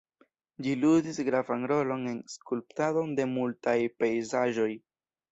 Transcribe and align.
Ĝi 0.67 0.71
ludis 0.83 1.17
gravan 1.25 1.67
rolon 1.71 2.07
en 2.11 2.17
skulptado 2.35 3.03
de 3.19 3.27
multaj 3.33 3.75
pejzaĝoj. 4.01 4.71